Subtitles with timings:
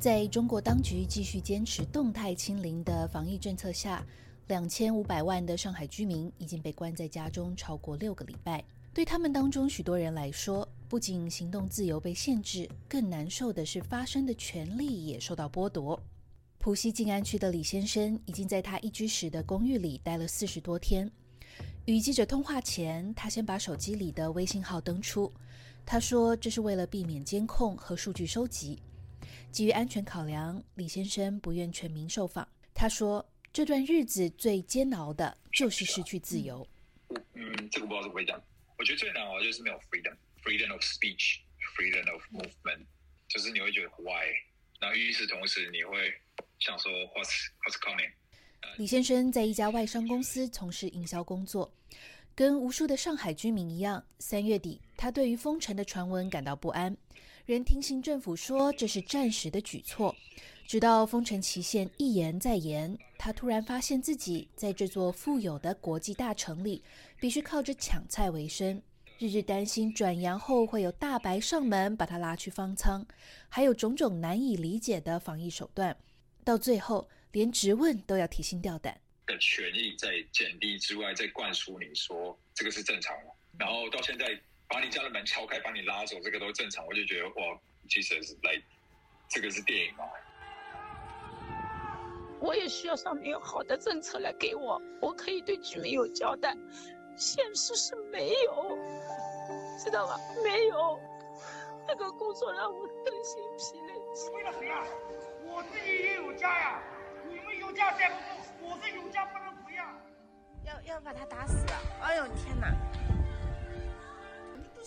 [0.00, 4.02] 在中国当局继续坚持动态清零的防疫政策下，
[4.48, 8.64] 两千五百万的上海居民已经被关在家中超过六个礼拜。
[8.94, 16.02] 对他们当中许多人来说，不仅行动自由被限制，更难受的是发声的权利也受到剥夺。
[16.56, 21.10] 浦西静安区的李先生已经在他一居室的公寓里待了四十多天。
[21.84, 25.30] 与记者通话前，他先把手机里的微信号登出。
[25.84, 28.80] 他说：“这是为了避免监控和数据收集。”
[29.50, 32.46] 基于安全考量，李先生不愿全民受访。
[32.72, 36.66] 他说：“这段日子最煎熬的就是失去自由。”
[37.34, 38.40] 嗯，这个不知道怎么讲。
[38.78, 42.86] 我觉得最难熬就是没有 freedom，freedom of speech，freedom of movement，
[43.28, 44.24] 就是你会觉得 why，
[44.78, 46.12] 然后与此同时你会
[46.60, 48.10] 想说 what's what's coming。
[48.78, 51.70] 李先生在一家外商公司从事营销工作，
[52.34, 56.96] 跟无数的上海居民一样，三月底他对于封城的传闻感到不安。
[57.50, 60.14] 仍听信政府说这是暂时的举措，
[60.68, 66.80] 直到封城期限一延再延，他突然发现自己在这座富有的国际大城里，
[67.18, 68.80] 必须靠着抢菜为生，
[69.18, 73.04] 日日担心转阳后会有大白上门把他拉去方舱，
[73.48, 75.96] 还有种种难以理解的防疫手段，
[76.44, 78.96] 到最后连质问都要提心吊胆。
[79.26, 84.40] 的权益在减低之外，在灌输你说这个是正常的，然后到现在。
[84.70, 86.86] 把你家的门敲开，把你拉走，这个都正常。
[86.86, 88.52] 我就觉得哇，其实是来，
[89.28, 90.04] 这个是电影嘛。
[92.38, 96.56] 我也需要上面有好的政策来给我，我可以对居民有交代。
[97.16, 98.78] 现实是没有，
[99.76, 100.16] 知道吧？
[100.42, 100.98] 没有，
[101.86, 103.92] 那个工作让我身心疲累。
[104.32, 104.86] 为了谁啊？
[105.44, 106.82] 我自己也有家呀。
[107.28, 109.92] 你们有家带不住，我是有家不能不呀。
[110.64, 111.66] 要要把他打死！
[112.00, 112.72] 哎呦天哪！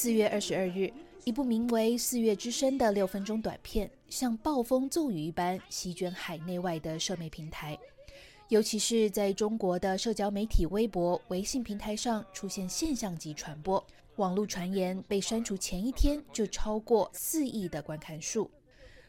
[0.00, 0.92] 四月二十二日，
[1.24, 7.76] 一部名为《四月之声》的六分钟短片，像暴风骤雨一般席卷海内外的社媒平台，
[8.46, 13.84] 尤其是在中国的社交媒体微博、微信平台上出现现象级传播。
[14.14, 18.48] 网络传言被删除前一天就超过四亿的观看数。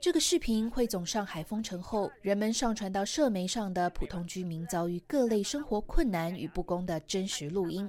[0.00, 7.88] 这个视频汇总上海封城后人们上传到社媒上的普通居民遭遇各类生活困难与不公的真实录音。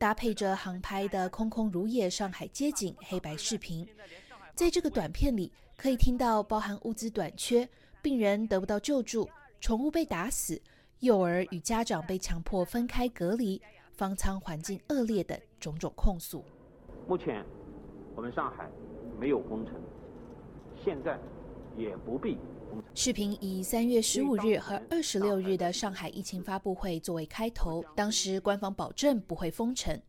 [0.00, 3.86] 搭配着航拍的空空如也上海街景黑白视频，
[4.54, 7.68] 在这个短片里可以听到包含物资短缺、
[8.00, 9.28] 病人得不到救助、
[9.60, 10.58] 宠物被打死、
[11.00, 13.60] 幼儿与家长被强迫分开隔离、
[13.92, 16.42] 方舱环境恶劣等种种控诉。
[17.06, 17.44] 目前
[18.16, 18.70] 我们上海
[19.18, 19.74] 没有封城，
[20.82, 21.20] 现在
[21.76, 22.38] 也不必。
[22.94, 30.00] 视频以三月十五日和二十六日的上海疫情发布会作为开头，当时官方保证不会封城，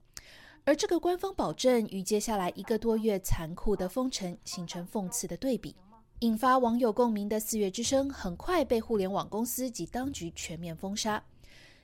[0.66, 5.76] 而这个官方保证与接下来一个多月残酷的封城形成讽刺的对比，
[6.20, 11.24] 引发网友共鸣的《四月之声》很快被互联网公司及当局全面封杀，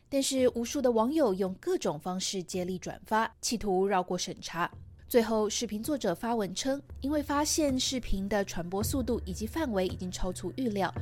[0.10, 4.70] 但是无数的网友用各种方式接力转发，企图绕过审查。
[5.10, 10.94] 最后，视频作者发文称，因为发现视频的传播速度以及范围已经超出预料，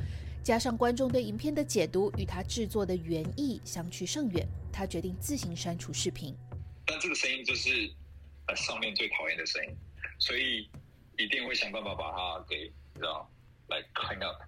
[0.44, 6.36] 加上观众对影片的解读与他制作的原意相去甚远，他决定自行删除视频。
[6.86, 7.68] 但这个声音就是
[8.46, 9.76] 呃上面最讨厌的声音，
[10.20, 10.70] 所以
[11.18, 13.28] 一定会想办法把它给知道
[13.70, 14.40] 来 clean up。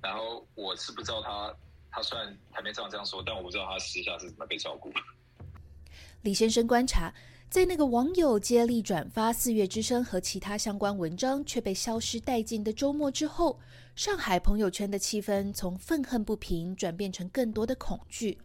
[0.00, 1.52] 然后我是不知道他，
[1.90, 4.92] 他虽然台面上这样说，但我不知道他私下是怎么被照顾。
[6.22, 7.12] 李先生观察。
[7.48, 13.58] 在那个网友接力转发《四月之声》和其他相关文章却被消失殆尽的周末之后，
[13.94, 18.36] 上海朋友圈的气氛从愤恨不平转变成更多的恐惧。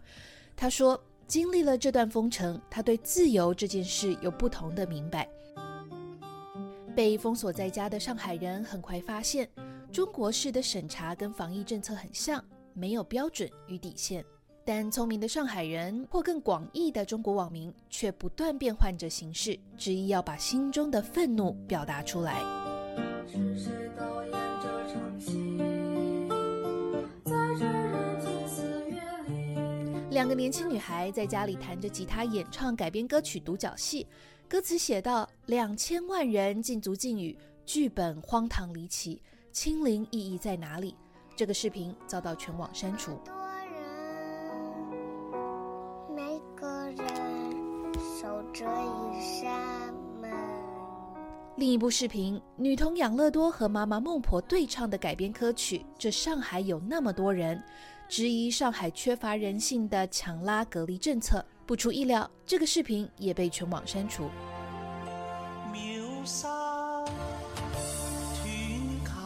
[0.56, 5.28] 他说：“经历了这段封城，他对自由这件事有不同的明白。”
[6.95, 9.50] 被封锁在家的上海人很快发现，
[9.91, 14.23] 中国式的审查跟防疫政策很像，没有标准与底线。
[14.63, 22.41] 但聪明的上海人或更广义的中国网民却不断变换着形式，执意要把心中的愤怒表达出来。
[30.11, 34.03] 两个年轻女孩在家里弹着吉他演唱改编歌曲《独角戏》，
[34.47, 37.35] 歌词写道：“两千万人禁足禁语，
[37.66, 39.19] 剧本荒唐离奇，
[39.52, 40.96] 清零意义在哪里？”
[41.35, 43.19] 这个视频遭到全网删除。
[51.61, 57.55] 另一部视频，女童养乐多和妈妈孟婆对唱的改编歌曲《这上海有那么多人》，
[58.09, 61.46] 质疑上海缺乏人性的强拉隔离政策。
[61.67, 64.28] 不出意料，这个视频也被全网删除。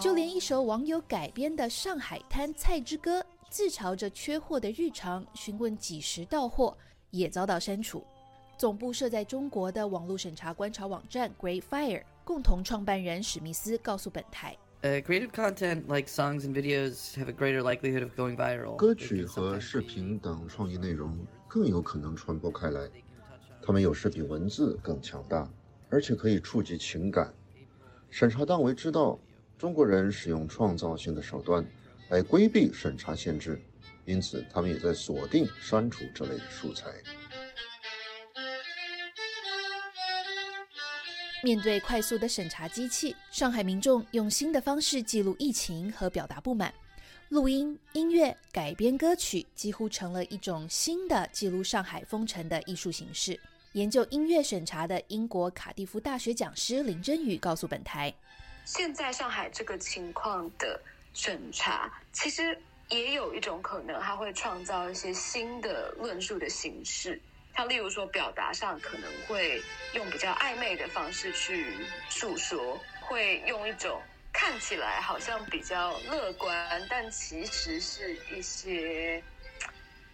[0.01, 6.77] 就连一首网友改编的《上海滩菜之歌》，自嘲着缺货的日常，询问几时到货，
[7.11, 8.03] 也遭到删除。
[8.57, 14.57] 总部设在中国的网络审查观察网站 Great Fire 共同创办人史密斯告诉本台。
[14.81, 18.75] Uh, creative content like songs and videos have a greater likelihood of going viral.
[18.75, 21.15] 歌曲和视频等创意内容
[21.47, 22.89] 更有可能传播开来，
[23.61, 25.47] 它们有时比文字更强大，
[25.89, 27.31] 而且可以触及情感。
[28.09, 29.19] 审查单位知道
[29.55, 31.63] 中国人使用创造性的手段
[32.09, 33.61] 来规避审查限制，
[34.05, 36.91] 因此他们也在锁定删除这类素材。
[41.45, 46.73] 面对快速的审查机器，上海民众用新的方式记录疫情和表达不满。
[47.29, 53.39] 录音、音乐、改编歌曲几乎成了一种新的记录上海封城的艺术形式。
[53.73, 58.11] 研究音乐审查的英国卡蒂夫大学讲师林真宇告诉本台
[58.65, 60.81] ：“现在上海这个情况的
[61.13, 62.59] 审查，其实
[62.89, 67.21] 也有一种可能，它会创造一些新的论述的形式。”
[67.55, 69.61] 他例如说，表达上可能会
[69.93, 74.01] 用比较暧昧的方式去诉说，会用一种
[74.33, 79.23] 看起来好像比较乐观，但其实是一些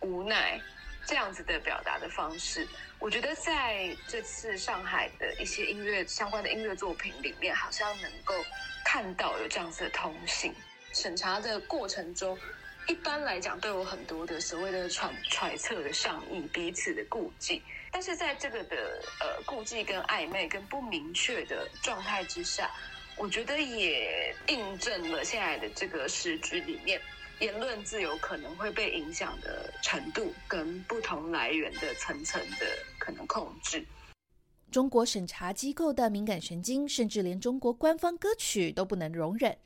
[0.02, 0.62] 无奈
[1.08, 2.68] 这样子的表达的方式。
[3.00, 8.36] 我觉得在这次上海的一些音乐相关的音乐作品里面，好像能够
[8.86, 10.54] 看到有这样子的通信。
[10.94, 12.38] 审查的过程中。
[12.88, 17.62] 一般来讲，都有很多的所谓的揣揣测的上意，彼此的顾忌。
[17.92, 18.76] 但是在这个的
[19.20, 22.70] 呃顾忌跟暧昧跟不明确的状态之下，
[23.18, 27.00] 我觉得也印证了现在的这个时局里面，
[27.40, 32.66] 言论自由可能会被影响的程度跟不同来源的层层的
[32.98, 33.86] 可能控制。
[34.72, 39.58] 中国审查机构的敏感神经，甚至连中国官方歌曲都不能容忍。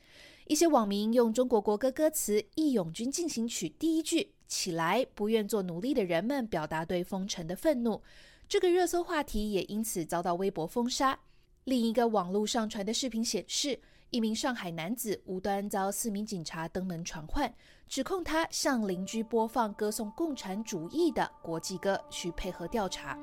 [0.48, 8.00] 一些网民用中国国歌歌词《义勇军进行曲》第一句“起来，不愿做奴隶的人们”表达对封城的愤怒，
[8.48, 11.18] 这个热搜话题也因此遭到微博封杀。
[11.64, 13.76] 另一个网络上传的视频显示，
[14.10, 17.52] 一名上海男子无端遭四名警察登门传唤，
[17.88, 23.18] 指控他向邻居播放歌颂共产主义的国际歌，需配合调查。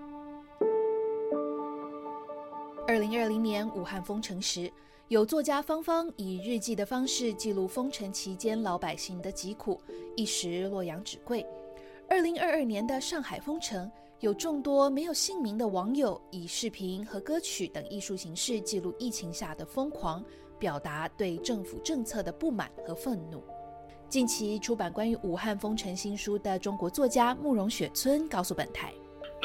[2.86, 4.70] 二零二零年武汉封城时。
[5.10, 9.80] 有作家芳芳以日记的方式记录封城期间老百姓的疾苦，
[10.16, 11.46] 一时洛阳纸贵。
[12.10, 13.92] 二零二二年的上海封城，
[14.22, 20.24] 有众多没有姓名的网友以视频和歌曲等艺术形式记录疫情下的疯狂，
[20.58, 23.44] 表达对政府政策的不满和愤怒。
[24.08, 28.94] 近期出版关于武汉封城新书的中国作家慕容雪村告诉本台。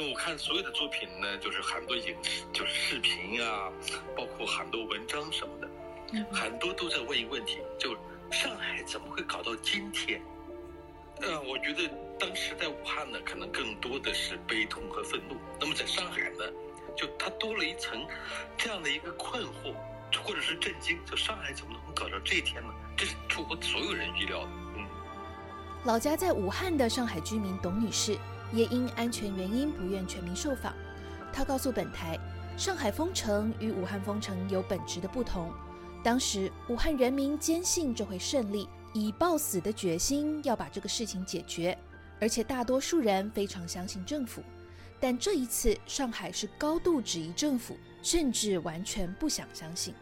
[0.01, 3.69] 那我看所有的作品呢，就是很多影视，就是视频啊，
[4.17, 5.69] 包括很多文章什么的，
[6.33, 7.97] 很多都在问一个问题：就
[8.31, 10.23] 上海怎么会搞到今天？
[11.21, 16.45] 呃，我觉得当时在武汉呢，可能更多的是悲痛和愤怒；那么在上海呢，
[16.97, 18.07] 就它多了一层
[18.57, 19.75] 这样的一个困惑，
[20.23, 22.73] 或者是震惊：就上海怎么能搞到这一天呢？
[22.97, 24.49] 这是出乎所有人预料的。
[24.77, 24.87] 嗯，
[25.83, 28.17] 老家在武汉的上海居民董女士。
[28.53, 30.75] 也因安全原因不愿全民受访。
[31.33, 32.19] 他告诉本台，
[32.57, 35.53] 上海封城与武汉封城有本质的不同。
[36.03, 41.77] 当时武汉人民坚信这会胜利，以抱死的决心要把这个事情解决，
[42.21, 44.43] 而且大多数人非常相信政府。
[45.01, 49.95] 但这一次，上海是高度质疑政府，甚至完全不想相信。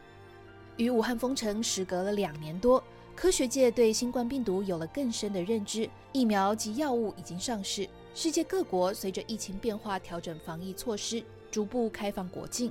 [0.77, 2.83] 与武汉封城时隔了两年多，
[3.17, 7.89] 科学界对新冠病毒有了更深的认知，疫苗及药物已经上市。
[8.15, 12.71] 世界各国随着疫情变化调整防疫措施，逐步开放国境。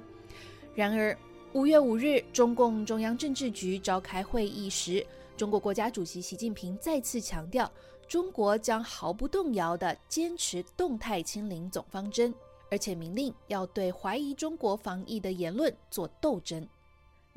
[0.75, 1.17] 然而，
[1.53, 5.03] 五月五日，中共中央政治局召开会议时，
[5.35, 7.69] 中国国家主席习近平再次强调，
[8.07, 12.31] 中国将毫不动摇地坚持动态清零总方针，
[12.69, 16.67] 而且明令要对怀疑中国防疫的言论做斗争。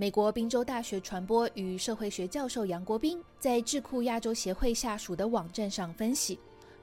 [0.01, 6.39] 美国宾州大学传播与社会学教授杨国斌在智库亚洲协会下属的网站上分析。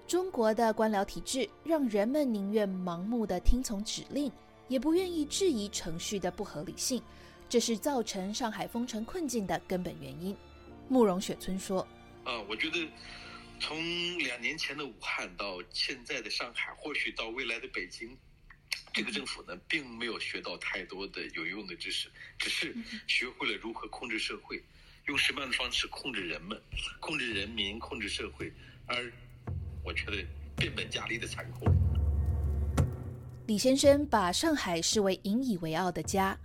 [0.05, 4.29] 中国的官僚体制让人们宁愿盲目的听从指令，
[4.67, 7.01] 也不愿意质疑程序的不合理性，
[7.47, 10.35] 这是造成上海封城困境的根本原因。
[10.89, 11.87] 慕容雪村说
[12.25, 12.85] ：“啊，我觉得
[13.61, 13.77] 从
[14.19, 18.09] 两年前的武汉到现在的上海，或许到未来的北京，
[18.95, 22.09] 这个政府呢，并没有学到太多的有用的知识，
[22.39, 22.73] 只是
[23.07, 24.63] 学会了如何控制社会，
[25.07, 26.59] 用什么样的方式控制人们、
[27.01, 28.51] 控制人民、控制社会，
[28.85, 29.11] 而。”
[29.83, 30.25] 我觉得
[30.55, 31.65] 变本加厉的残酷。
[33.45, 36.35] 李先生把上海视为引以为傲的家，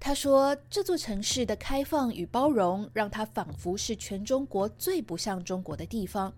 [0.00, 6.32] 他说：“这座城市的开放与包容，让他仿佛是全中国最不像中国的地方。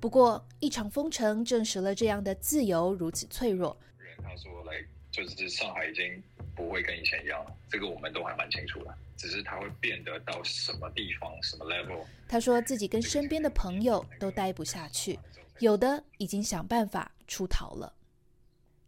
[0.00, 3.76] 不过，一场封城证实了这样的自由如此脆弱。”
[4.22, 6.22] 他说：“来，就是上海已经
[6.54, 8.94] 不会跟以前一样了，这个我们都还蛮清楚的。
[9.16, 15.18] 只是它会变得到什么地方、什么 level。”他说自己跟身边的朋友都待不下去，
[15.58, 17.94] 有的已经想办法出逃了。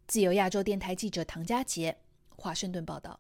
[0.07, 1.97] 自由亚洲电台记者唐佳杰，
[2.37, 3.19] 华盛顿报道。